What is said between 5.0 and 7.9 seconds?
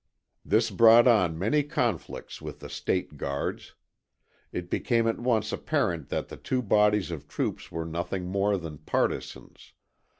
at once apparent that the two bodies of troops were